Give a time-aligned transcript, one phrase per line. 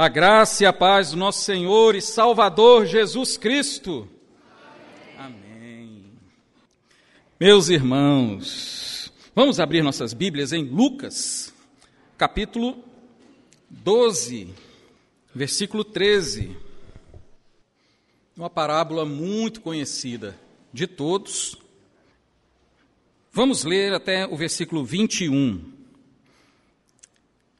[0.00, 4.08] A graça e a paz do nosso Senhor e Salvador Jesus Cristo.
[5.18, 6.04] Amém.
[7.40, 11.52] Meus irmãos, vamos abrir nossas Bíblias em Lucas,
[12.16, 12.78] capítulo
[13.68, 14.54] 12,
[15.34, 16.56] versículo 13.
[18.36, 20.38] Uma parábola muito conhecida
[20.72, 21.56] de todos.
[23.32, 25.72] Vamos ler até o versículo 21.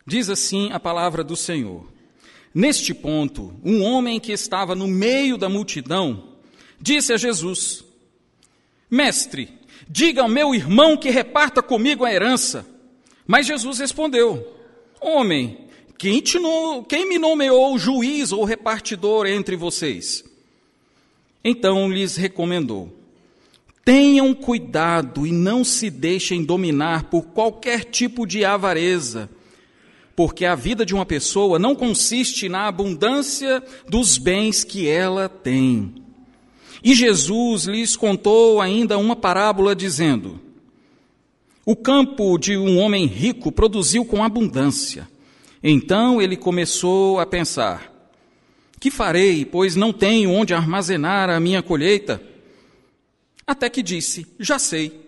[0.07, 1.98] Diz assim a palavra do Senhor.
[2.55, 6.25] Neste ponto, um homem que estava no meio da multidão
[6.81, 7.85] disse a Jesus:
[8.91, 9.49] Mestre,
[9.89, 12.67] diga ao meu irmão que reparta comigo a herança.
[13.27, 14.46] Mas Jesus respondeu:
[15.00, 16.85] Homem, quem, no...
[16.85, 20.25] quem me nomeou juiz ou repartidor entre vocês?
[21.44, 22.93] Então lhes recomendou:
[23.85, 29.29] Tenham cuidado e não se deixem dominar por qualquer tipo de avareza
[30.18, 35.94] porque a vida de uma pessoa não consiste na abundância dos bens que ela tem.
[36.83, 40.41] E Jesus lhes contou ainda uma parábola dizendo:
[41.64, 45.08] O campo de um homem rico produziu com abundância.
[45.62, 47.89] Então ele começou a pensar:
[48.80, 52.20] Que farei, pois não tenho onde armazenar a minha colheita?
[53.46, 55.00] Até que disse: Já sei.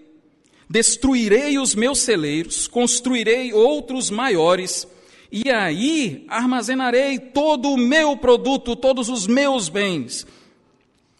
[0.69, 4.87] Destruirei os meus celeiros, construirei outros maiores
[5.31, 10.27] e aí armazenarei todo o meu produto, todos os meus bens.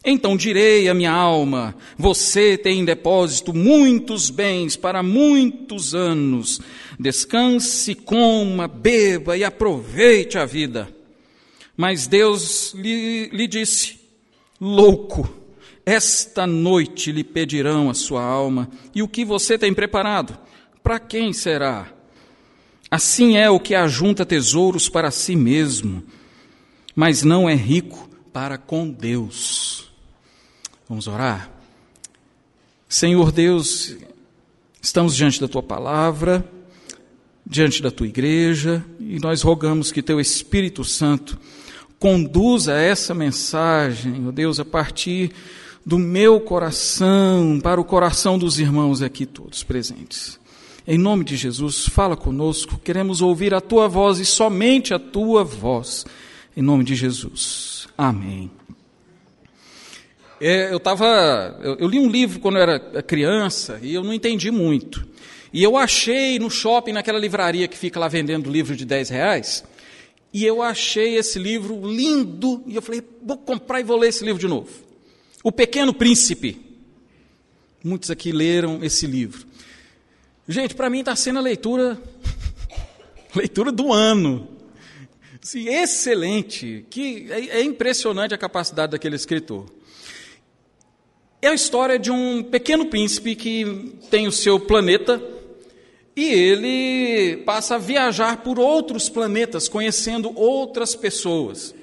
[0.03, 6.59] Então direi à minha alma: Você tem em depósito muitos bens para muitos anos.
[6.99, 10.89] Descanse, coma, beba e aproveite a vida.
[11.77, 13.99] Mas Deus lhe, lhe disse:
[14.59, 15.29] Louco,
[15.85, 20.37] esta noite lhe pedirão a sua alma, e o que você tem preparado?
[20.83, 22.00] Para quem será?
[22.91, 26.03] Assim é o que ajunta tesouros para si mesmo,
[26.93, 29.89] mas não é rico para com Deus.
[30.89, 31.49] Vamos orar?
[32.89, 33.95] Senhor Deus,
[34.81, 36.45] estamos diante da tua palavra,
[37.45, 41.39] diante da tua igreja, e nós rogamos que teu Espírito Santo
[41.97, 45.31] conduza essa mensagem, ó Deus, a partir
[45.85, 50.40] do meu coração para o coração dos irmãos aqui todos presentes.
[50.87, 55.43] Em nome de Jesus, fala conosco, queremos ouvir a tua voz e somente a tua
[55.43, 56.05] voz.
[56.57, 57.87] Em nome de Jesus.
[57.95, 58.49] Amém.
[60.39, 64.11] É, eu tava, eu, eu li um livro quando eu era criança e eu não
[64.11, 65.07] entendi muito.
[65.53, 69.63] E eu achei no shopping, naquela livraria que fica lá vendendo livro de 10 reais,
[70.33, 74.23] e eu achei esse livro lindo, e eu falei, vou comprar e vou ler esse
[74.23, 74.69] livro de novo.
[75.43, 76.59] O Pequeno Príncipe.
[77.83, 79.50] Muitos aqui leram esse livro.
[80.51, 81.97] Gente, para mim está sendo a leitura,
[83.33, 84.49] leitura do ano.
[85.39, 86.85] Sim, excelente.
[86.89, 89.71] Que é, é impressionante a capacidade daquele escritor.
[91.41, 95.23] É a história de um pequeno príncipe que tem o seu planeta
[96.17, 101.73] e ele passa a viajar por outros planetas, conhecendo outras pessoas.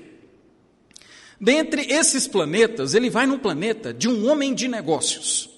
[1.40, 5.48] Dentre esses planetas, ele vai no planeta de um homem de negócios.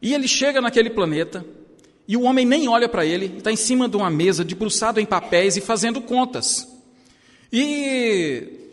[0.00, 1.44] E ele chega naquele planeta
[2.06, 5.06] e o homem nem olha para ele, está em cima de uma mesa, debruçado em
[5.06, 6.68] papéis e fazendo contas.
[7.52, 8.64] E,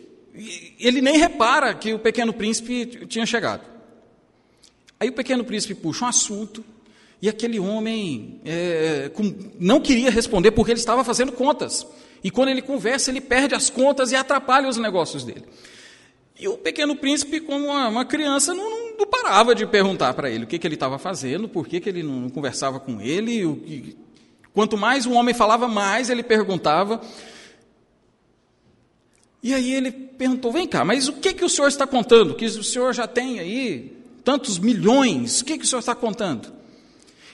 [0.78, 3.62] ele nem repara que o pequeno príncipe tinha chegado.
[4.98, 6.64] Aí o pequeno príncipe puxa um assunto
[7.20, 11.86] e aquele homem é, com, não queria responder porque ele estava fazendo contas.
[12.22, 15.44] E quando ele conversa, ele perde as contas e atrapalha os negócios dele.
[16.38, 20.30] E o pequeno príncipe, como uma, uma criança, não, não, não, parava de perguntar para
[20.30, 23.44] ele o que, que ele estava fazendo, por que, que ele não, conversava com ele.
[23.44, 23.96] O, que...
[24.52, 27.00] Quanto mais o homem falava, mais ele perguntava.
[29.42, 32.34] E aí ele perguntou: vem cá, mas o que, que o senhor está contando?
[32.34, 36.52] Que o senhor já tem aí tantos milhões, o que, que o senhor está contando?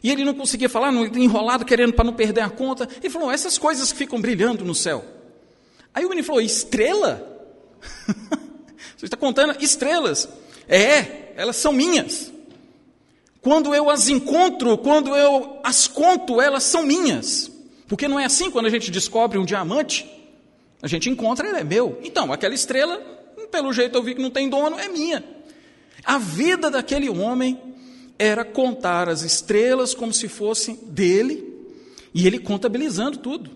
[0.02, 2.88] E ele não conseguia falar, enrolado, querendo para não perder a conta.
[3.02, 5.04] Ele falou: essas coisas que ficam brilhando no céu.
[5.93, 7.37] Aí o menino falou: estrela?
[8.96, 10.28] Você está contando estrelas.
[10.69, 12.32] É, elas são minhas.
[13.40, 17.49] Quando eu as encontro, quando eu as conto, elas são minhas.
[17.87, 20.05] Porque não é assim quando a gente descobre um diamante,
[20.82, 21.96] a gente encontra, ele é meu.
[22.02, 22.99] Então, aquela estrela,
[23.52, 25.25] pelo jeito eu vi que não tem dono, é minha.
[26.05, 27.56] A vida daquele homem
[28.19, 31.55] era contar as estrelas como se fossem dele,
[32.12, 33.52] e ele contabilizando tudo.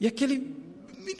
[0.00, 0.56] E aquele.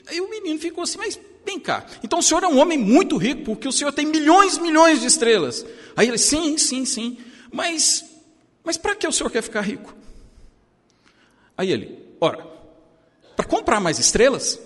[0.07, 1.87] Aí o menino ficou assim, mas Vem cá.
[2.03, 5.01] Então o senhor é um homem muito rico, porque o senhor tem milhões e milhões
[5.01, 5.65] de estrelas.
[5.97, 7.19] Aí ele, sim, sim, sim.
[7.53, 8.05] Mas,
[8.63, 9.95] mas para que o senhor quer ficar rico?
[11.57, 12.47] Aí ele, ora,
[13.37, 14.59] para comprar mais estrelas?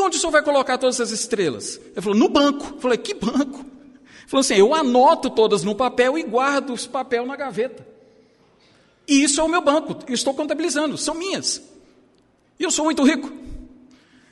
[0.00, 1.80] onde o senhor vai colocar todas essas estrelas?
[1.92, 2.74] Ele falou: No banco.
[2.74, 3.60] Eu falei: Que banco?
[3.60, 7.86] Ele falou assim: Eu anoto todas no papel e guardo esse papel na gaveta.
[9.06, 11.60] E isso é o meu banco, eu estou contabilizando, são minhas.
[12.58, 13.32] E eu sou muito rico.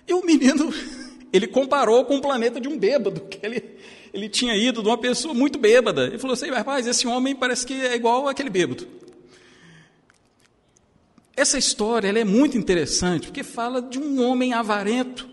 [0.08, 0.72] E o menino,
[1.32, 3.62] ele comparou com o planeta de um bêbado, que ele,
[4.12, 6.06] ele tinha ido de uma pessoa muito bêbada.
[6.06, 8.88] Ele falou assim: Rapaz, esse homem parece que é igual aquele bêbado.
[11.36, 15.28] Essa história é muito interessante porque fala de um homem avarento.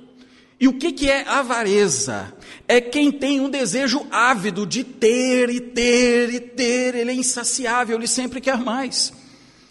[0.59, 2.31] E o que, que é avareza?
[2.67, 7.97] É quem tem um desejo ávido de ter e ter e ter, ele é insaciável,
[7.97, 9.11] ele sempre quer mais.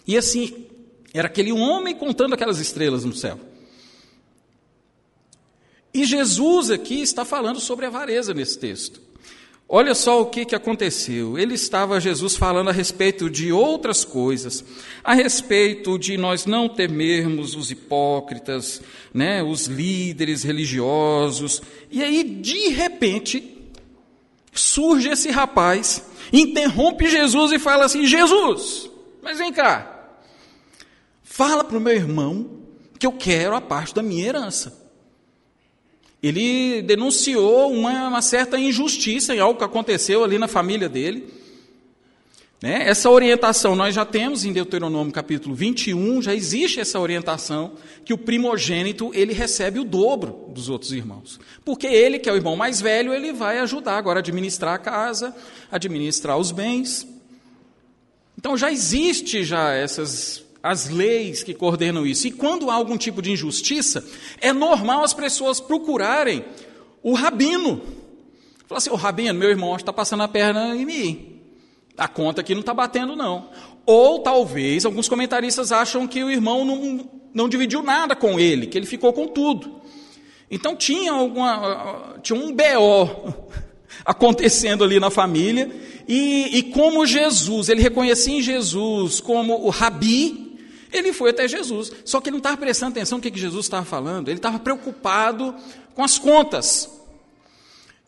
[0.06, 0.67] E assim,
[1.12, 3.39] era aquele homem contando aquelas estrelas no céu.
[5.94, 9.00] E Jesus aqui está falando sobre avareza nesse texto.
[9.69, 11.38] Olha só o que, que aconteceu.
[11.38, 14.64] Ele estava, Jesus, falando a respeito de outras coisas,
[15.05, 18.82] a respeito de nós não temermos os hipócritas,
[19.12, 21.62] né, os líderes religiosos.
[21.91, 23.56] E aí, de repente,
[24.52, 28.91] surge esse rapaz, interrompe Jesus e fala assim: Jesus,
[29.23, 30.11] mas vem cá,
[31.23, 32.50] fala para o meu irmão
[32.99, 34.84] que eu quero a parte da minha herança
[36.26, 41.29] ele denunciou uma, uma, certa injustiça em algo que aconteceu ali na família dele.
[42.62, 42.88] Né?
[42.88, 47.75] Essa orientação nós já temos em Deuteronômio capítulo 21, já existe essa orientação
[48.06, 51.38] que o primogênito ele recebe o dobro dos outros irmãos.
[51.65, 54.79] Porque ele, que é o irmão mais velho, ele vai ajudar agora a administrar a
[54.79, 55.37] casa,
[55.70, 57.06] administrar os bens.
[58.38, 62.27] Então já existe já essas as leis que coordenam isso.
[62.27, 64.03] E quando há algum tipo de injustiça,
[64.41, 66.43] é normal as pessoas procurarem
[67.03, 67.83] o rabino.
[68.67, 71.41] Falar assim, o rabino, meu irmão está passando a perna em mim.
[71.99, 73.51] A conta aqui não está batendo, não.
[73.85, 78.79] Ou talvez, alguns comentaristas acham que o irmão não, não dividiu nada com ele, que
[78.79, 79.83] ele ficou com tudo.
[80.51, 82.17] Então tinha alguma.
[82.23, 83.35] tinha um BO
[84.03, 85.71] acontecendo ali na família,
[86.09, 90.44] e, e como Jesus, ele reconhecia em Jesus como o rabi,
[90.94, 93.67] ele foi até Jesus, só que ele não estava prestando atenção no que, que Jesus
[93.67, 95.55] estava falando, ele estava preocupado
[95.93, 96.88] com as contas.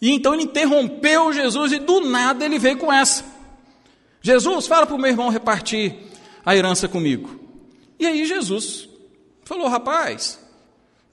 [0.01, 3.25] E então ele interrompeu Jesus e do nada ele veio com essa.
[4.23, 5.97] Jesus, fala para o meu irmão repartir
[6.45, 7.41] a herança comigo.
[7.99, 8.89] E aí Jesus
[9.45, 10.39] falou: rapaz,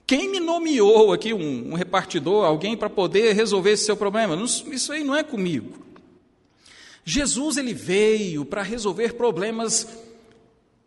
[0.06, 4.36] quem me nomeou aqui um, um repartidor, alguém para poder resolver esse seu problema?
[4.44, 5.84] Isso aí não é comigo.
[7.06, 9.88] Jesus ele veio para resolver problemas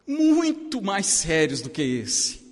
[0.07, 2.47] muito mais sérios do que esse.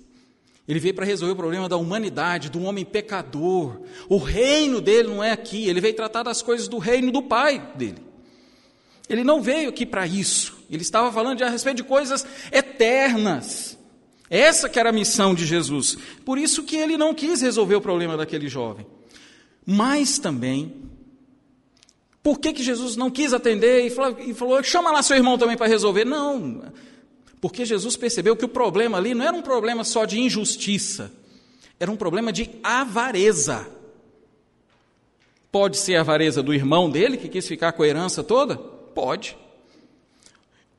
[0.67, 3.81] Ele veio para resolver o problema da humanidade, do homem pecador.
[4.09, 7.73] O reino dele não é aqui, ele veio tratar das coisas do reino do Pai
[7.75, 8.01] dele.
[9.07, 10.57] Ele não veio aqui para isso.
[10.69, 13.77] Ele estava falando a respeito de coisas eternas.
[14.27, 15.97] Essa que era a missão de Jesus.
[16.25, 18.87] Por isso que ele não quis resolver o problema daquele jovem.
[19.63, 20.73] Mas também,
[22.23, 25.37] por que, que Jesus não quis atender e falou, e falou chama lá seu irmão
[25.37, 26.05] também para resolver?
[26.05, 26.63] Não,
[27.45, 31.11] porque Jesus percebeu que o problema ali não era um problema só de injustiça,
[31.79, 33.67] era um problema de avareza.
[35.51, 38.57] Pode ser a avareza do irmão dele, que quis ficar com a herança toda?
[38.57, 39.37] Pode.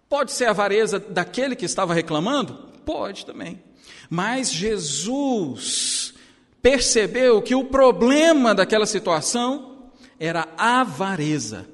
[0.09, 2.55] Pode ser a avareza daquele que estava reclamando?
[2.85, 3.63] Pode também.
[4.11, 6.15] Mas Jesus
[6.61, 11.65] percebeu que o problema daquela situação era a avareza.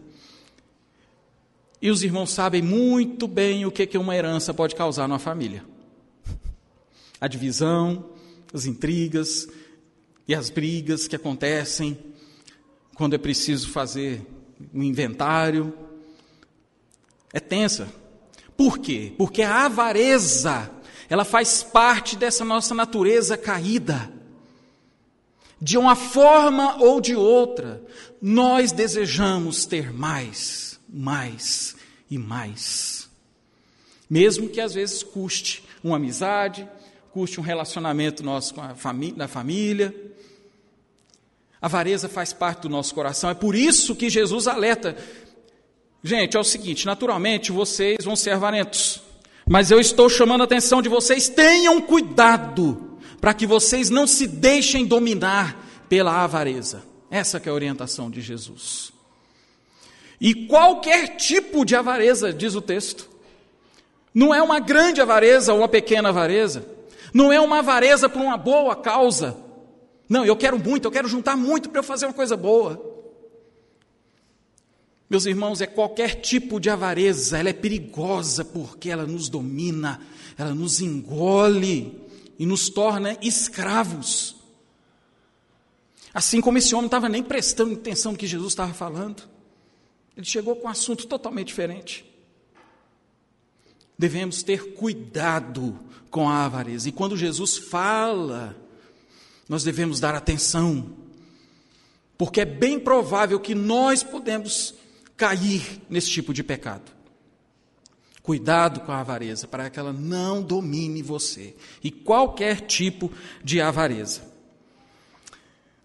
[1.82, 5.64] E os irmãos sabem muito bem o que, que uma herança pode causar numa família:
[7.20, 8.08] a divisão,
[8.54, 9.48] as intrigas
[10.28, 11.98] e as brigas que acontecem
[12.94, 14.24] quando é preciso fazer
[14.72, 15.76] um inventário.
[17.32, 17.88] É tensa.
[18.56, 19.12] Por quê?
[19.18, 20.70] Porque a avareza,
[21.08, 24.12] ela faz parte dessa nossa natureza caída.
[25.60, 27.82] De uma forma ou de outra,
[28.20, 31.74] nós desejamos ter mais mais
[32.10, 33.08] e mais.
[34.08, 36.68] Mesmo que às vezes custe uma amizade,
[37.12, 39.94] custe um relacionamento nosso com a família, família.
[41.60, 44.96] A avareza faz parte do nosso coração, é por isso que Jesus alerta.
[46.02, 49.00] Gente, é o seguinte: naturalmente vocês vão ser avarentos,
[49.48, 54.26] mas eu estou chamando a atenção de vocês, tenham cuidado, para que vocês não se
[54.26, 56.82] deixem dominar pela avareza.
[57.10, 58.92] Essa é a orientação de Jesus.
[60.22, 63.10] E qualquer tipo de avareza, diz o texto.
[64.14, 66.64] Não é uma grande avareza ou uma pequena avareza.
[67.12, 69.36] Não é uma avareza por uma boa causa.
[70.08, 72.80] Não, eu quero muito, eu quero juntar muito para eu fazer uma coisa boa.
[75.10, 80.00] Meus irmãos, é qualquer tipo de avareza, ela é perigosa porque ela nos domina,
[80.38, 82.00] ela nos engole
[82.38, 84.36] e nos torna escravos.
[86.14, 89.31] Assim como esse homem estava nem prestando atenção no que Jesus estava falando.
[90.16, 92.04] Ele chegou com um assunto totalmente diferente.
[93.98, 95.78] Devemos ter cuidado
[96.10, 96.88] com a avareza.
[96.88, 98.56] E quando Jesus fala,
[99.48, 100.94] nós devemos dar atenção.
[102.18, 104.74] Porque é bem provável que nós podemos
[105.16, 106.92] cair nesse tipo de pecado.
[108.22, 111.56] Cuidado com a avareza, para que ela não domine você.
[111.82, 113.10] E qualquer tipo
[113.42, 114.31] de avareza.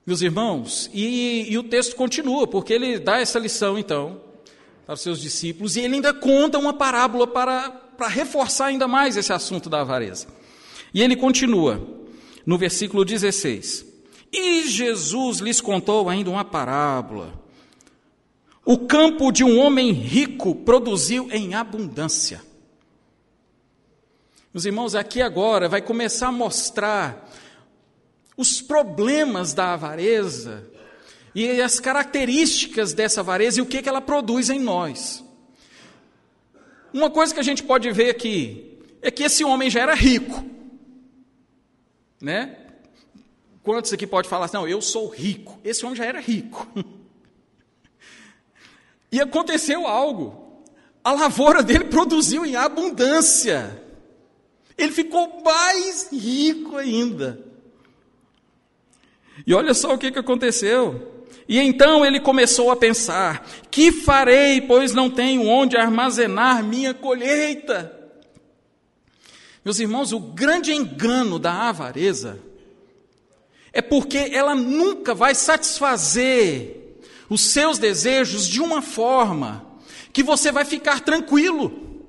[0.08, 4.22] Meus irmãos, e, e, o texto continua, porque ele dá essa lição, então,
[4.86, 9.18] para os seus discípulos, e ele ainda conta uma parábola para, para reforçar ainda mais
[9.18, 10.28] esse assunto da avareza.
[10.94, 11.86] E ele continua,
[12.46, 13.86] no versículo 16:
[14.32, 17.34] E Jesus lhes contou ainda uma parábola.
[18.64, 22.42] O campo de um homem rico produziu em abundância.
[24.54, 27.30] Meus irmãos, aqui agora vai começar a mostrar
[28.38, 30.70] os problemas da avareza
[31.34, 35.24] e as características dessa avareza e o que, que ela produz em nós.
[36.94, 40.46] Uma coisa que a gente pode ver aqui é que esse homem já era rico,
[42.22, 42.58] né?
[43.64, 45.60] Quantos aqui pode falar assim, não, eu sou rico?
[45.64, 46.68] Esse homem já era rico.
[49.12, 50.64] e aconteceu algo.
[51.04, 53.84] A lavoura dele produziu em abundância.
[54.78, 57.47] Ele ficou mais rico ainda.
[59.46, 61.26] E olha só o que, que aconteceu.
[61.48, 67.94] E então ele começou a pensar: que farei, pois não tenho onde armazenar minha colheita?
[69.64, 72.40] Meus irmãos, o grande engano da avareza
[73.74, 79.66] é porque ela nunca vai satisfazer os seus desejos de uma forma
[80.14, 82.08] que você vai ficar tranquilo,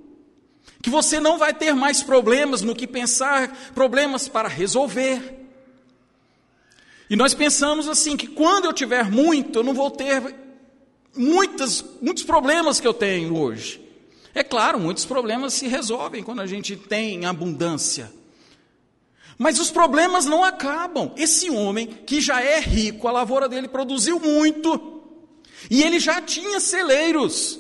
[0.81, 5.38] que você não vai ter mais problemas no que pensar, problemas para resolver.
[7.11, 10.35] E nós pensamos assim que quando eu tiver muito, eu não vou ter
[11.17, 13.81] muitas, muitos problemas que eu tenho hoje.
[14.35, 18.13] É claro, muitos problemas se resolvem quando a gente tem abundância.
[19.39, 21.13] Mas os problemas não acabam.
[21.17, 25.03] Esse homem que já é rico, a lavoura dele produziu muito,
[25.71, 27.59] e ele já tinha celeiros.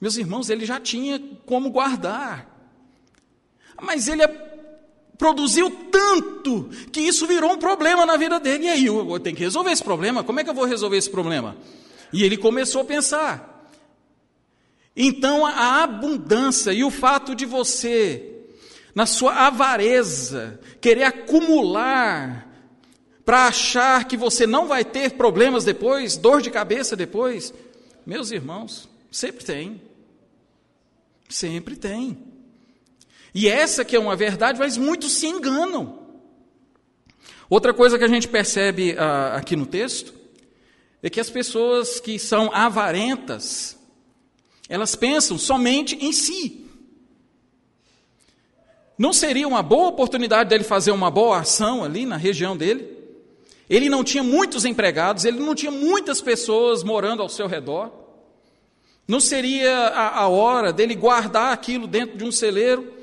[0.00, 2.48] Meus irmãos, ele já tinha como guardar.
[3.80, 4.22] Mas ele
[5.20, 8.64] produziu tanto que isso virou um problema na vida dele.
[8.64, 10.24] E aí, eu tenho que resolver esse problema.
[10.24, 11.58] Como é que eu vou resolver esse problema?
[12.10, 13.68] E ele começou a pensar.
[14.96, 18.46] Então, a abundância e o fato de você,
[18.94, 22.48] na sua avareza, querer acumular
[23.22, 27.52] para achar que você não vai ter problemas depois, dor de cabeça depois,
[28.06, 29.82] meus irmãos, sempre tem.
[31.28, 32.29] Sempre tem.
[33.34, 36.00] E essa que é uma verdade, mas muitos se enganam.
[37.48, 40.14] Outra coisa que a gente percebe uh, aqui no texto
[41.02, 43.78] é que as pessoas que são avarentas,
[44.68, 46.66] elas pensam somente em si.
[48.96, 52.98] Não seria uma boa oportunidade dele fazer uma boa ação ali na região dele?
[53.68, 57.90] Ele não tinha muitos empregados, ele não tinha muitas pessoas morando ao seu redor.
[59.08, 62.99] Não seria a, a hora dele guardar aquilo dentro de um celeiro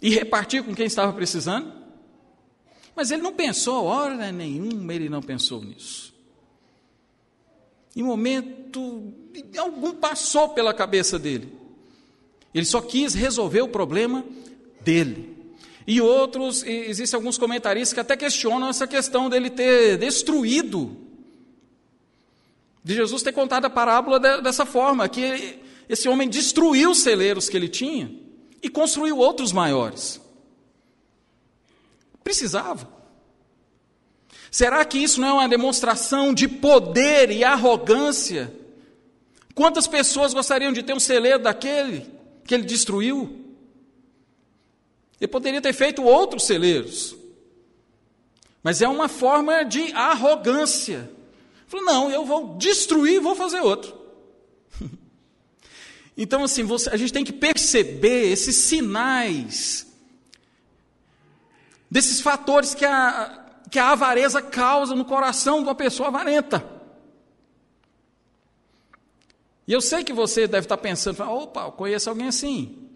[0.00, 1.72] e repartir com quem estava precisando.
[2.94, 6.14] Mas ele não pensou, hora nenhuma ele não pensou nisso.
[7.94, 9.12] Em momento
[9.58, 11.52] algum passou pela cabeça dele.
[12.54, 14.24] Ele só quis resolver o problema
[14.80, 15.34] dele.
[15.86, 20.96] E outros, existem alguns comentaristas que até questionam essa questão dele ter destruído,
[22.82, 27.56] de Jesus ter contado a parábola dessa forma, que esse homem destruiu os celeiros que
[27.56, 28.25] ele tinha
[28.66, 30.20] e construiu outros maiores.
[32.24, 32.88] Precisava.
[34.50, 38.52] Será que isso não é uma demonstração de poder e arrogância?
[39.54, 42.10] Quantas pessoas gostariam de ter um celeiro daquele
[42.44, 43.54] que ele destruiu?
[45.20, 47.14] Ele poderia ter feito outros celeiros.
[48.64, 51.08] Mas é uma forma de arrogância.
[51.68, 53.96] Falou, não, eu vou destruir e vou fazer outro.
[56.16, 59.86] Então, assim, você, a gente tem que perceber esses sinais,
[61.90, 66.64] desses fatores que a, que a avareza causa no coração de uma pessoa avarenta.
[69.68, 72.88] E eu sei que você deve estar pensando, opa, eu conheço alguém assim.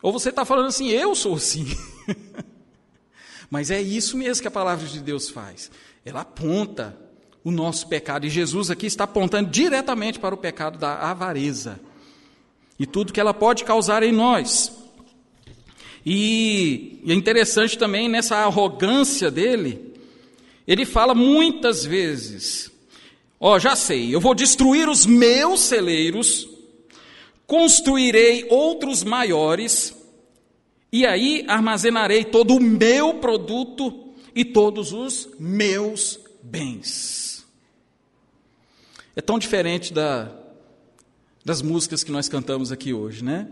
[0.00, 1.66] Ou você está falando assim, eu sou assim.
[3.50, 5.70] Mas é isso mesmo que a palavra de Deus faz.
[6.04, 6.96] Ela aponta
[7.44, 8.24] o nosso pecado.
[8.24, 11.78] E Jesus aqui está apontando diretamente para o pecado da avareza
[12.82, 14.72] e tudo que ela pode causar em nós.
[16.04, 19.94] E, e é interessante também nessa arrogância dele,
[20.66, 22.72] ele fala muitas vezes:
[23.38, 26.48] Ó, oh, já sei, eu vou destruir os meus celeiros,
[27.46, 29.96] construirei outros maiores,
[30.90, 37.46] e aí armazenarei todo o meu produto e todos os meus bens.
[39.14, 40.41] É tão diferente da,
[41.44, 43.48] das músicas que nós cantamos aqui hoje, né?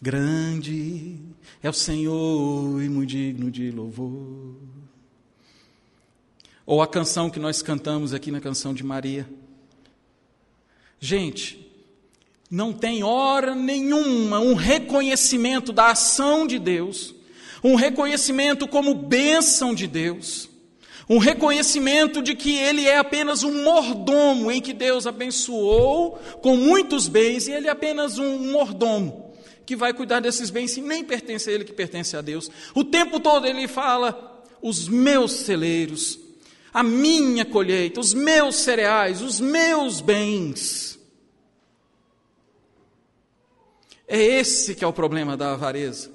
[0.00, 1.18] Grande
[1.62, 4.56] é o Senhor e muito digno de louvor.
[6.64, 9.28] Ou a canção que nós cantamos aqui na canção de Maria.
[11.00, 11.68] Gente,
[12.50, 17.14] não tem hora nenhuma um reconhecimento da ação de Deus,
[17.62, 20.47] um reconhecimento como bênção de Deus,
[21.08, 27.08] um reconhecimento de que ele é apenas um mordomo em que Deus abençoou com muitos
[27.08, 29.32] bens e ele é apenas um mordomo
[29.64, 32.50] que vai cuidar desses bens e nem pertence a ele que pertence a Deus.
[32.74, 36.18] O tempo todo ele fala: os meus celeiros
[36.72, 40.98] a minha colheita, os meus cereais, os meus bens.
[44.06, 46.10] É esse que é o problema da avareza.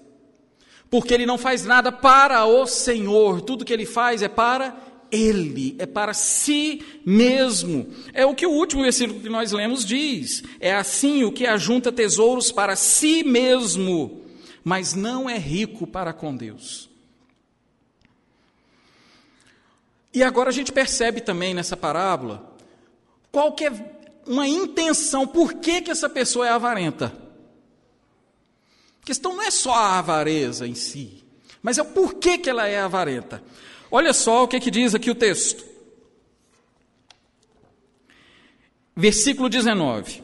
[0.94, 4.78] Porque ele não faz nada para o Senhor, tudo que ele faz é para
[5.10, 7.92] ele, é para si mesmo.
[8.14, 10.44] É o que o último versículo que nós lemos diz.
[10.60, 14.22] É assim o que ajunta tesouros para si mesmo,
[14.64, 16.88] mas não é rico para com Deus.
[20.14, 22.56] E agora a gente percebe também nessa parábola
[23.32, 23.74] qual que é
[24.28, 27.23] uma intenção, por que, que essa pessoa é avarenta.
[29.04, 31.24] A questão não é só a avareza em si,
[31.62, 33.44] mas é o porquê que ela é avarenta.
[33.92, 35.64] Olha só o que, que diz aqui o texto.
[38.96, 40.24] Versículo 19: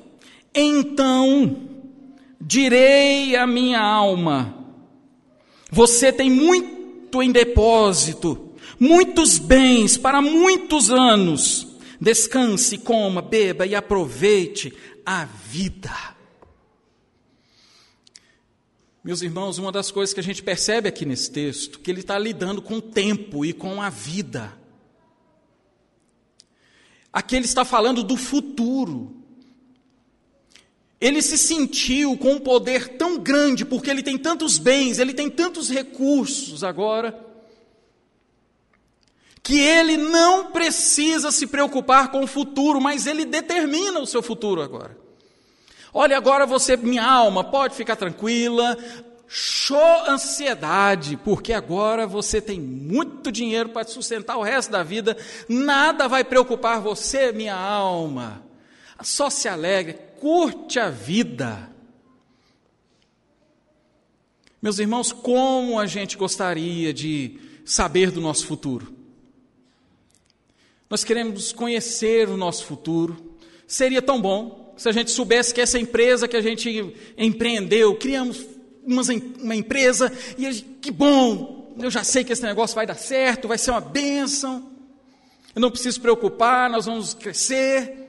[0.56, 1.70] Então
[2.40, 4.66] direi à minha alma:
[5.70, 11.68] Você tem muito em depósito muitos bens para muitos anos.
[12.00, 14.74] Descanse, coma, beba e aproveite
[15.06, 15.92] a vida.
[19.04, 22.18] Meus irmãos, uma das coisas que a gente percebe aqui nesse texto, que ele está
[22.20, 24.54] lidando com o tempo e com a vida.
[27.12, 29.16] Aqui ele está falando do futuro.
[31.00, 35.30] Ele se sentiu com um poder tão grande, porque ele tem tantos bens, ele tem
[35.30, 37.28] tantos recursos agora
[39.42, 44.62] que ele não precisa se preocupar com o futuro, mas ele determina o seu futuro
[44.62, 44.96] agora.
[45.94, 48.78] Olha, agora você, minha alma, pode ficar tranquila,
[49.28, 56.08] show ansiedade, porque agora você tem muito dinheiro para sustentar o resto da vida, nada
[56.08, 58.44] vai preocupar você, minha alma.
[59.02, 61.72] Só se alegre, curte a vida.
[64.62, 68.94] Meus irmãos, como a gente gostaria de saber do nosso futuro?
[70.90, 73.38] Nós queremos conhecer o nosso futuro.
[73.66, 78.46] Seria tão bom se a gente soubesse que essa empresa que a gente empreendeu, criamos
[78.82, 79.02] uma,
[79.42, 83.46] uma empresa e a, que bom, eu já sei que esse negócio vai dar certo,
[83.46, 84.72] vai ser uma bênção.
[85.54, 88.08] Eu não preciso preocupar, nós vamos crescer.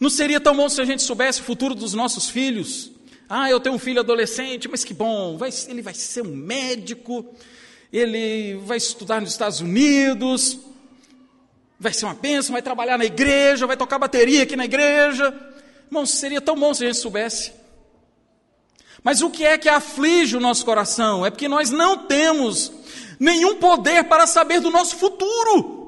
[0.00, 2.90] Não seria tão bom se a gente soubesse o futuro dos nossos filhos?
[3.28, 7.32] Ah, eu tenho um filho adolescente, mas que bom, vai, ele vai ser um médico,
[7.92, 10.58] ele vai estudar nos Estados Unidos,
[11.80, 15.34] vai ser uma bênção, vai trabalhar na igreja, vai tocar bateria aqui na igreja.
[15.86, 17.52] Irmão, seria tão bom se a gente soubesse.
[19.02, 21.24] Mas o que é que aflige o nosso coração?
[21.24, 22.70] É porque nós não temos
[23.18, 25.78] nenhum poder para saber do nosso futuro.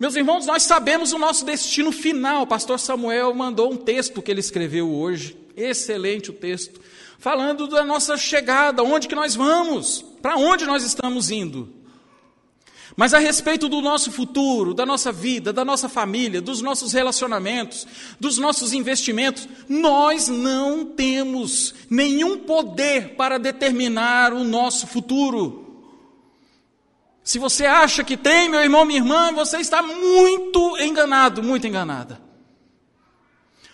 [0.00, 2.42] Meus irmãos, nós sabemos o nosso destino final.
[2.42, 6.80] O pastor Samuel mandou um texto que ele escreveu hoje, excelente o texto,
[7.18, 11.76] falando da nossa chegada, onde que nós vamos, para onde nós estamos indo.
[12.96, 17.86] Mas a respeito do nosso futuro, da nossa vida, da nossa família, dos nossos relacionamentos,
[18.18, 25.84] dos nossos investimentos, nós não temos nenhum poder para determinar o nosso futuro.
[27.22, 32.18] Se você acha que tem, meu irmão, minha irmã, você está muito enganado, muito enganada.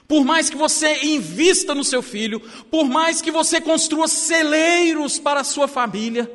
[0.08, 5.40] Por mais que você invista no seu filho, por mais que você construa celeiros para
[5.40, 6.28] a sua família,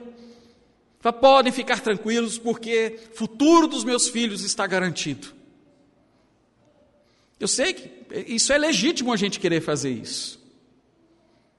[1.02, 5.28] podem ficar tranquilos, porque o futuro dos meus filhos está garantido.
[7.40, 7.90] Eu sei que
[8.28, 10.40] isso é legítimo a gente querer fazer isso.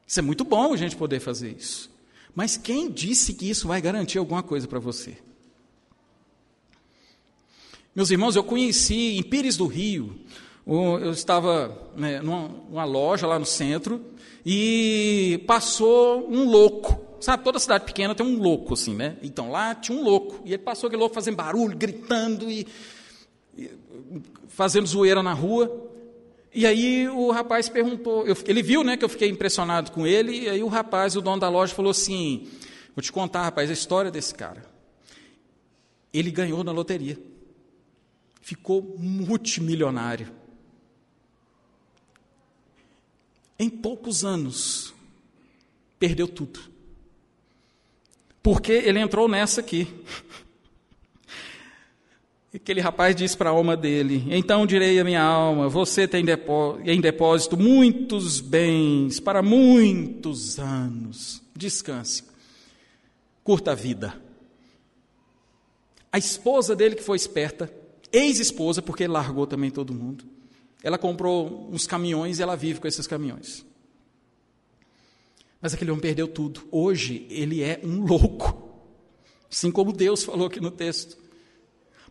[0.07, 1.91] Isso é muito bom a gente poder fazer isso.
[2.35, 5.17] Mas quem disse que isso vai garantir alguma coisa para você?
[7.95, 10.19] Meus irmãos, eu conheci em Pires do Rio,
[10.67, 14.05] eu estava né, numa, numa loja lá no centro
[14.45, 19.17] e passou um louco Sabe, toda cidade pequena tem um louco, assim, né?
[19.23, 20.41] Então lá tinha um louco.
[20.45, 22.67] E ele passou aquele louco fazendo barulho, gritando e,
[23.57, 23.71] e
[24.49, 25.91] fazendo zoeira na rua.
[26.55, 30.45] E aí o rapaz perguntou, eu, ele viu né, que eu fiquei impressionado com ele,
[30.45, 32.47] e aí o rapaz, o dono da loja, falou assim:
[32.95, 34.65] Vou te contar, rapaz, a história desse cara.
[36.13, 37.17] Ele ganhou na loteria.
[38.41, 40.33] Ficou multimilionário.
[43.57, 44.95] Em poucos anos,
[45.99, 46.61] perdeu tudo.
[48.49, 49.87] Porque ele entrou nessa aqui.
[52.55, 56.25] Aquele rapaz disse para a alma dele: Então direi a minha alma: Você tem
[56.87, 61.43] em depósito muitos bens para muitos anos.
[61.55, 62.25] Descanse.
[63.45, 64.19] Curta a vida.
[66.11, 67.71] A esposa dele, que foi esperta,
[68.11, 70.25] ex-esposa, porque ele largou também todo mundo,
[70.83, 73.68] ela comprou uns caminhões e ela vive com esses caminhões.
[75.61, 76.67] Mas aquele homem perdeu tudo.
[76.71, 78.69] Hoje ele é um louco.
[79.51, 81.17] Assim como Deus falou aqui no texto.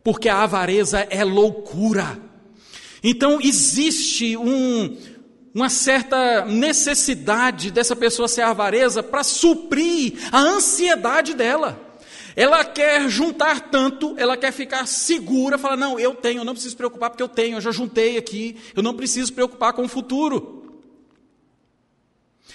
[0.03, 2.19] Porque a avareza é loucura.
[3.03, 4.97] Então existe um,
[5.53, 11.83] uma certa necessidade dessa pessoa ser avareza para suprir a ansiedade dela.
[12.35, 16.77] Ela quer juntar tanto, ela quer ficar segura, fala: Não, eu tenho, eu não preciso
[16.77, 20.66] preocupar porque eu tenho, eu já juntei aqui, eu não preciso preocupar com o futuro.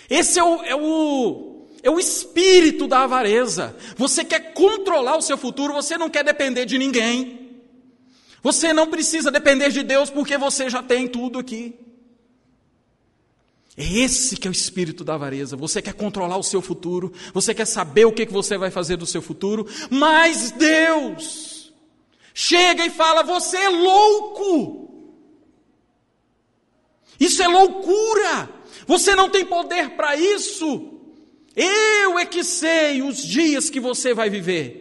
[0.08, 3.76] Esse é o, é o, é o espírito da avareza.
[3.96, 7.42] Você quer controlar o seu futuro, você não quer depender de ninguém.
[8.42, 11.74] Você não precisa depender de Deus porque você já tem tudo aqui.
[13.76, 15.56] É esse que é o espírito da avareza.
[15.56, 19.06] Você quer controlar o seu futuro, você quer saber o que você vai fazer do
[19.06, 21.72] seu futuro, mas Deus
[22.34, 24.90] chega e fala: Você é louco.
[27.18, 28.61] Isso é loucura.
[28.86, 31.00] Você não tem poder para isso.
[31.54, 34.80] Eu é que sei os dias que você vai viver.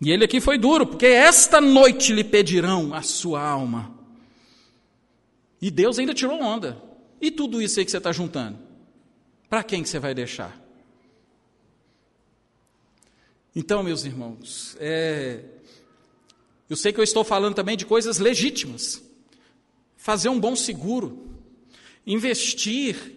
[0.00, 3.98] E ele aqui foi duro, porque esta noite lhe pedirão a sua alma.
[5.60, 6.80] E Deus ainda tirou onda.
[7.20, 8.58] E tudo isso aí que você está juntando?
[9.48, 10.56] Para quem que você vai deixar?
[13.56, 15.42] Então, meus irmãos, é...
[16.70, 19.07] eu sei que eu estou falando também de coisas legítimas
[19.98, 21.28] fazer um bom seguro,
[22.06, 23.16] investir.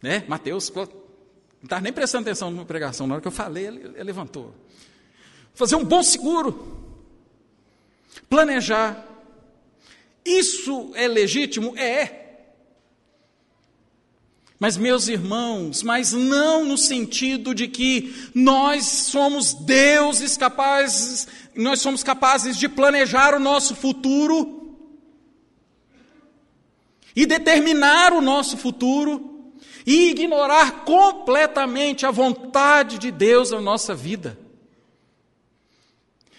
[0.00, 0.22] Né?
[0.28, 0.86] Mateus não
[1.64, 4.54] estava nem prestando atenção na pregação, na hora que eu falei, ele, ele levantou.
[5.54, 6.86] Fazer um bom seguro,
[8.28, 9.04] planejar.
[10.24, 11.76] Isso é legítimo?
[11.76, 12.26] É.
[14.60, 22.02] Mas, meus irmãos, mas não no sentido de que nós somos deuses capazes, nós somos
[22.02, 24.57] capazes de planejar o nosso futuro
[27.18, 29.52] e determinar o nosso futuro
[29.84, 34.38] e ignorar completamente a vontade de Deus na nossa vida.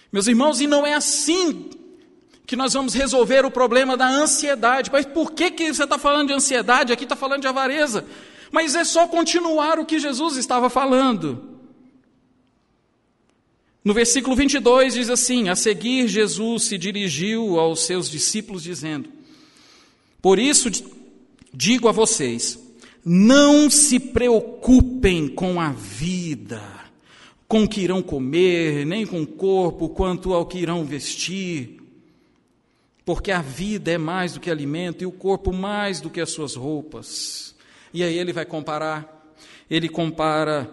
[0.10, 1.70] Meus irmãos, e não é assim
[2.46, 4.90] que nós vamos resolver o problema da ansiedade.
[4.90, 6.94] Mas por que, que você está falando de ansiedade?
[6.94, 8.06] Aqui está falando de avareza.
[8.50, 11.60] Mas é só continuar o que Jesus estava falando.
[13.84, 19.19] No versículo 22 diz assim: A seguir, Jesus se dirigiu aos seus discípulos, dizendo:
[20.22, 20.70] por isso
[21.54, 22.60] digo a vocês:
[23.04, 26.62] não se preocupem com a vida,
[27.48, 31.78] com o que irão comer, nem com o corpo, quanto ao que irão vestir.
[33.06, 36.30] Porque a vida é mais do que alimento e o corpo mais do que as
[36.30, 37.56] suas roupas.
[37.92, 39.34] E aí ele vai comparar,
[39.68, 40.72] ele compara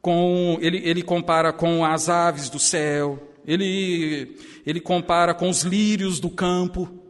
[0.00, 6.20] com ele, ele compara com as aves do céu, ele, ele compara com os lírios
[6.20, 7.02] do campo,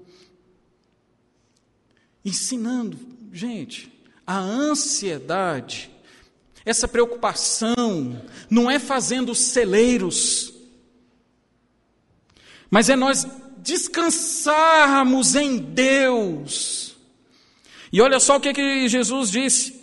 [2.25, 2.99] ensinando,
[3.33, 3.93] gente,
[4.27, 5.91] a ansiedade,
[6.65, 10.53] essa preocupação, não é fazendo celeiros,
[12.71, 13.27] mas é nós
[13.59, 16.97] descansarmos em Deus.
[17.93, 19.82] E olha só o que, que Jesus disse: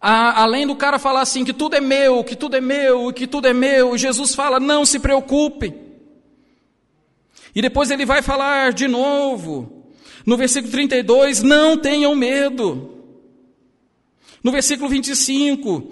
[0.00, 3.26] a, além do cara falar assim, que tudo é meu, que tudo é meu, que
[3.26, 5.74] tudo é meu, Jesus fala, não se preocupe.
[7.54, 9.86] E depois ele vai falar de novo,
[10.24, 12.94] no versículo 32, não tenham medo.
[14.42, 15.90] No versículo 25,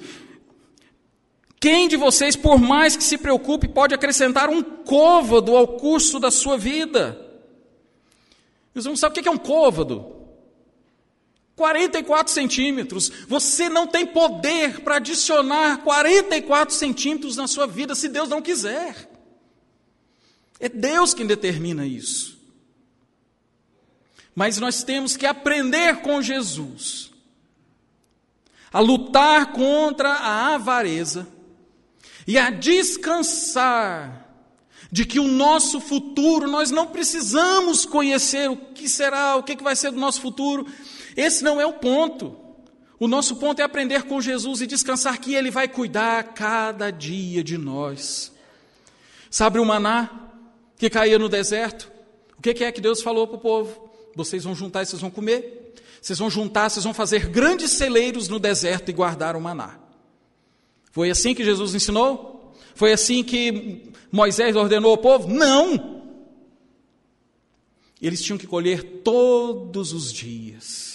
[1.58, 6.30] quem de vocês, por mais que se preocupe, pode acrescentar um côvado ao curso da
[6.30, 7.20] sua vida?
[8.72, 10.15] Vocês não sabem o que é um côvado?
[11.56, 13.10] 44 centímetros.
[13.26, 19.10] Você não tem poder para adicionar 44 centímetros na sua vida se Deus não quiser.
[20.60, 22.38] É Deus quem determina isso.
[24.34, 27.10] Mas nós temos que aprender com Jesus
[28.70, 31.26] a lutar contra a avareza
[32.26, 34.26] e a descansar
[34.92, 39.74] de que o nosso futuro, nós não precisamos conhecer o que será, o que vai
[39.74, 40.66] ser do nosso futuro.
[41.16, 42.36] Esse não é o ponto.
[42.98, 47.42] O nosso ponto é aprender com Jesus e descansar que Ele vai cuidar cada dia
[47.42, 48.32] de nós.
[49.30, 50.10] Sabe o maná
[50.78, 51.90] que caía no deserto?
[52.38, 53.90] O que é que Deus falou para o povo?
[54.14, 55.74] Vocês vão juntar e vocês vão comer.
[56.00, 59.78] Vocês vão juntar, vocês vão fazer grandes celeiros no deserto e guardar o maná.
[60.92, 62.54] Foi assim que Jesus ensinou?
[62.74, 65.28] Foi assim que Moisés ordenou ao povo?
[65.28, 65.96] Não!
[68.00, 70.85] Eles tinham que colher todos os dias,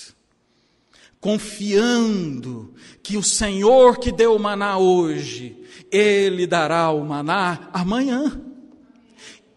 [1.22, 8.42] confiando que o Senhor que deu o maná hoje, Ele dará o maná amanhã.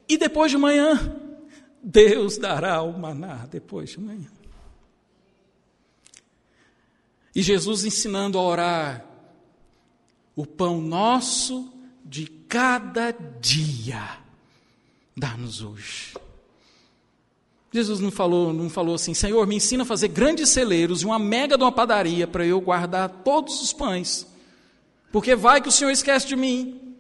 [0.07, 1.19] E depois de manhã,
[1.83, 4.31] Deus dará o maná depois de manhã.
[7.35, 9.07] E Jesus ensinando a orar,
[10.37, 11.73] o pão nosso
[12.05, 14.19] de cada dia,
[15.17, 16.15] dá-nos hoje.
[17.75, 21.19] Jesus não falou, não falou assim, Senhor, me ensina a fazer grandes celeiros e uma
[21.19, 24.29] mega de uma padaria para eu guardar todos os pães.
[25.11, 26.95] Porque vai que o Senhor esquece de mim.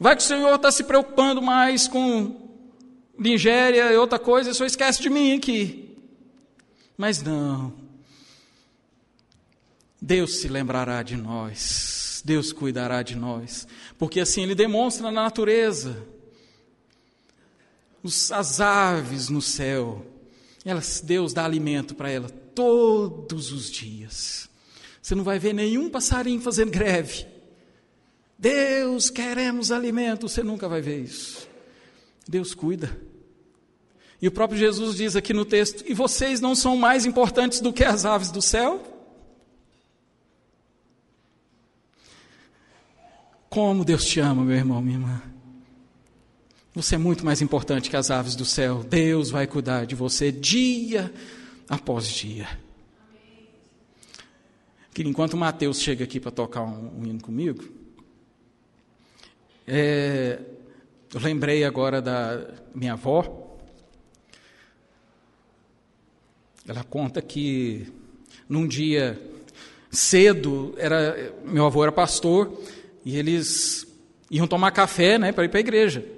[0.00, 2.48] Vai que o Senhor está se preocupando mais com
[3.18, 5.94] Nigéria e outra coisa, e o Senhor esquece de mim aqui.
[6.96, 7.74] Mas não.
[10.00, 12.22] Deus se lembrará de nós.
[12.24, 13.68] Deus cuidará de nós.
[13.98, 16.15] Porque assim Ele demonstra na natureza.
[18.32, 20.04] As aves no céu.
[20.64, 24.48] Elas, Deus dá alimento para elas todos os dias.
[25.00, 27.26] Você não vai ver nenhum passarinho fazendo greve.
[28.38, 30.28] Deus, queremos alimento.
[30.28, 31.48] Você nunca vai ver isso.
[32.28, 32.98] Deus cuida.
[34.20, 37.72] E o próprio Jesus diz aqui no texto: E vocês não são mais importantes do
[37.72, 38.82] que as aves do céu?
[43.48, 45.22] Como Deus te ama, meu irmão, minha irmã.
[46.76, 48.84] Você é muito mais importante que as aves do céu.
[48.84, 51.10] Deus vai cuidar de você dia
[51.66, 52.46] após dia.
[54.92, 57.64] Que enquanto Mateus chega aqui para tocar um, um hino comigo,
[59.66, 60.38] é,
[61.14, 63.56] eu lembrei agora da minha avó.
[66.68, 67.90] Ela conta que
[68.46, 69.18] num dia
[69.90, 72.60] cedo, era, meu avô era pastor,
[73.02, 73.86] e eles
[74.30, 76.15] iam tomar café né, para ir para a igreja.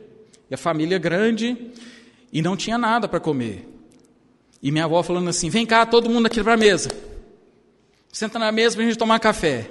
[0.50, 1.72] E a família grande,
[2.32, 3.68] e não tinha nada para comer.
[4.62, 6.90] E minha avó falando assim: vem cá, todo mundo aqui para a mesa.
[8.12, 9.70] Senta na mesa para a gente tomar café.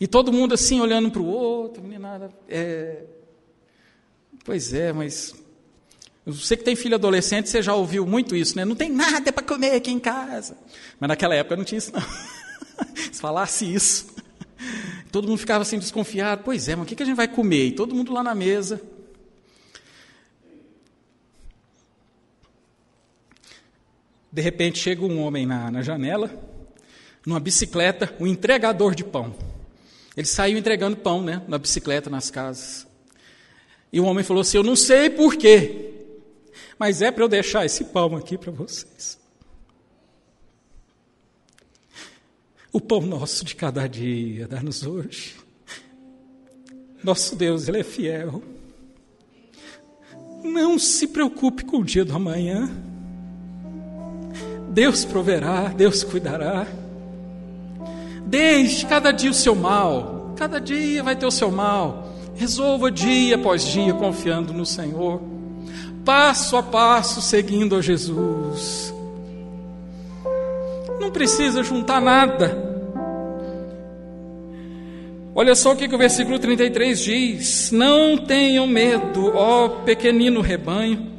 [0.00, 2.30] E todo mundo assim, olhando para o outro, nada.
[2.48, 3.04] É...
[4.44, 5.34] Pois é, mas.
[6.26, 8.64] Você que tem filho adolescente, você já ouviu muito isso, né?
[8.64, 10.56] Não tem nada para comer aqui em casa.
[10.98, 12.02] Mas naquela época não tinha isso, não.
[13.12, 14.06] Se falasse isso,
[15.12, 16.42] Todo mundo ficava assim desconfiado.
[16.44, 17.66] Pois é, mas o que a gente vai comer?
[17.66, 18.80] E todo mundo lá na mesa.
[24.32, 26.30] De repente chega um homem na, na janela,
[27.24, 29.34] numa bicicleta, um entregador de pão.
[30.16, 32.86] Ele saiu entregando pão, né, na bicicleta, nas casas.
[33.92, 35.92] E o homem falou assim: Eu não sei porquê,
[36.78, 39.18] mas é para eu deixar esse pão aqui para vocês.
[42.72, 45.36] O pão nosso de cada dia, dá-nos hoje.
[47.02, 48.42] Nosso Deus, Ele é fiel.
[50.44, 52.70] Não se preocupe com o dia do amanhã.
[54.76, 56.66] Deus proverá, Deus cuidará.
[58.26, 60.34] Deixe cada dia o seu mal.
[60.36, 62.12] Cada dia vai ter o seu mal.
[62.34, 65.22] Resolva dia após dia confiando no Senhor.
[66.04, 68.92] Passo a passo seguindo a Jesus.
[71.00, 72.54] Não precisa juntar nada.
[75.34, 81.15] Olha só o que, que o versículo 33 diz: Não tenham medo, ó pequenino rebanho,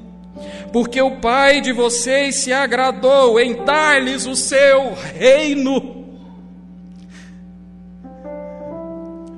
[0.72, 6.06] porque o Pai de vocês se agradou em dar-lhes o seu reino.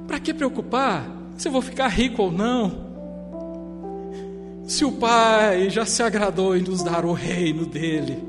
[0.07, 1.05] Para que preocupar
[1.37, 2.89] se eu vou ficar rico ou não?
[4.65, 8.21] Se o Pai já se agradou em nos dar o reino dele,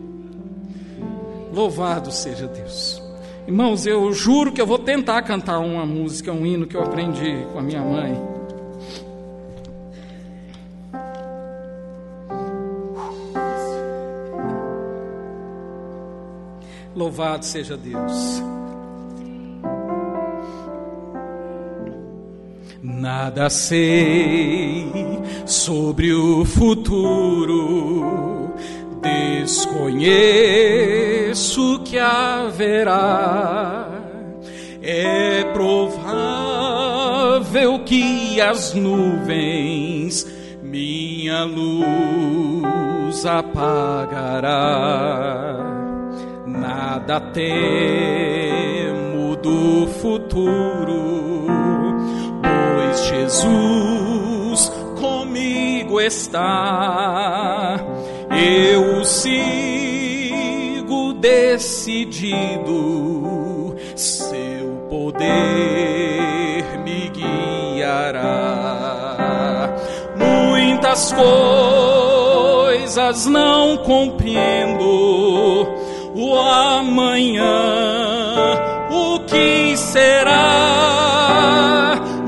[1.52, 3.02] louvado seja Deus.
[3.46, 7.44] Irmãos, eu juro que eu vou tentar cantar uma música, um hino que eu aprendi
[7.52, 8.39] com a minha mãe.
[17.00, 18.42] Louvado seja Deus.
[22.82, 24.84] Nada sei
[25.46, 28.50] sobre o futuro
[29.00, 30.10] Desconheço
[31.86, 33.88] que haverá,
[34.82, 36.18] é provável
[37.84, 40.26] que as nuvens
[40.62, 44.50] minha luz apagará.
[46.90, 47.46] Nada temo
[49.36, 51.46] do futuro,
[52.42, 57.76] pois Jesus comigo está.
[58.28, 62.66] Eu sigo decidido,
[63.94, 67.08] seu poder me
[67.76, 69.76] guiará.
[70.16, 71.30] Muitas coisas
[73.26, 75.29] não compreendo, o
[76.48, 77.44] amanhã,
[78.90, 80.40] o que será?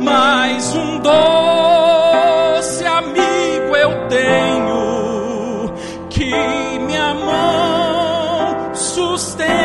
[0.01, 5.73] Mais um doce amigo eu tenho
[6.11, 6.31] que
[6.81, 9.63] minha mão sustentará.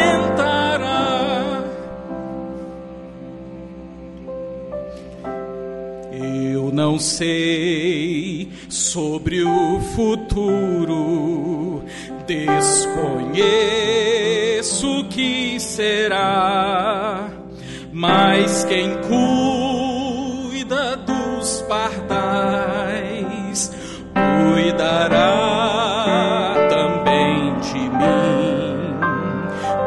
[6.14, 11.84] Eu não sei sobre o futuro,
[12.26, 13.87] desconheço
[15.78, 17.30] será,
[17.94, 23.72] mas quem cuida dos pardais
[24.56, 28.98] cuidará também de mim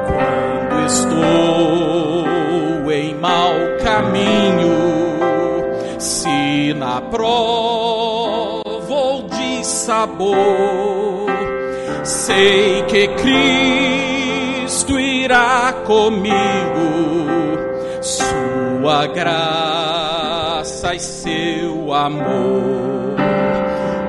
[0.07, 4.79] quando estou em mau caminho.
[5.99, 11.27] Se na prova ou de sabor,
[12.05, 14.10] sei que Cristo
[15.25, 16.39] irá comigo,
[18.01, 23.17] Sua graça e seu amor.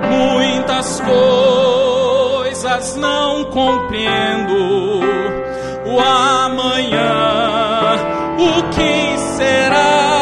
[0.10, 5.02] Muitas coisas não compreendo,
[5.86, 7.10] o amanhã,
[8.38, 10.21] o que será?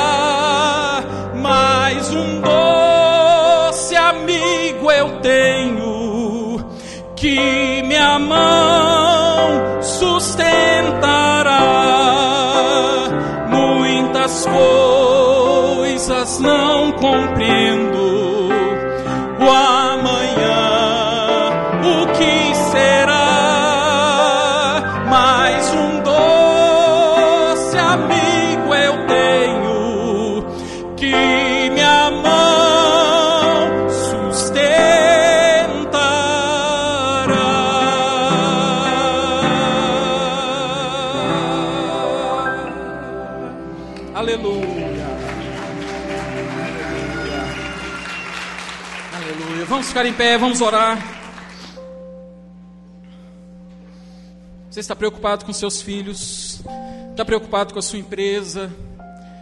[50.00, 50.98] Ficar em pé, vamos orar.
[54.70, 56.62] Você está preocupado com seus filhos?
[57.10, 58.74] Está preocupado com a sua empresa?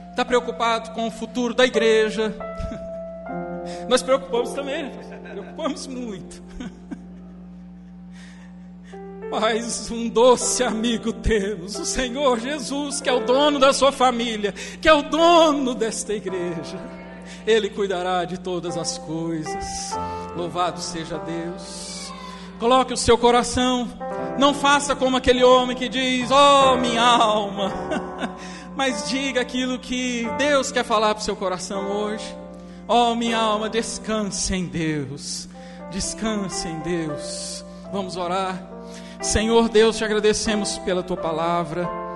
[0.10, 2.36] Está preocupado com o futuro da igreja?
[3.88, 4.90] Nós preocupamos também,
[5.32, 6.42] preocupamos muito.
[9.30, 14.56] Mas um doce amigo temos, o Senhor Jesus, que é o dono da sua família,
[14.82, 16.97] que é o dono desta igreja.
[17.46, 19.92] Ele cuidará de todas as coisas.
[20.36, 22.12] Louvado seja Deus.
[22.60, 23.88] Coloque o seu coração,
[24.40, 27.72] não faça como aquele homem que diz: Oh, minha alma.
[28.76, 32.26] Mas diga aquilo que Deus quer falar para o seu coração hoje.
[32.88, 35.48] Oh, minha alma, descanse em Deus.
[35.92, 37.66] Descanse em Deus.
[37.92, 38.62] Vamos orar.
[39.22, 42.07] Senhor Deus, te agradecemos pela tua palavra.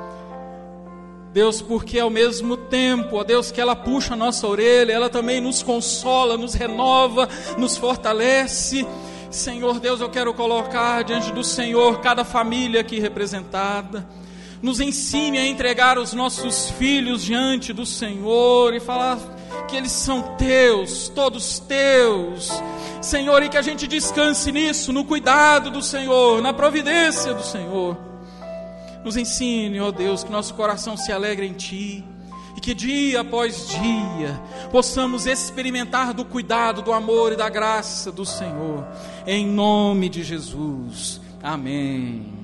[1.34, 5.39] Deus, porque ao mesmo tempo, ó Deus, que ela puxa a nossa orelha, ela também
[5.39, 8.86] nos consola, nos renova, nos fortalece.
[9.30, 14.06] Senhor Deus, eu quero colocar diante do Senhor cada família aqui representada.
[14.62, 19.17] Nos ensine a entregar os nossos filhos diante do Senhor e falar
[19.70, 22.52] que eles são teus, todos teus.
[23.02, 28.11] Senhor, e que a gente descanse nisso, no cuidado do Senhor, na providência do Senhor.
[29.04, 32.06] Nos ensine, ó Deus, que nosso coração se alegre em Ti
[32.56, 34.39] e que dia após dia
[34.71, 38.85] possamos experimentar do cuidado, do amor e da graça do Senhor.
[39.25, 41.19] Em nome de Jesus.
[41.41, 42.40] Amém.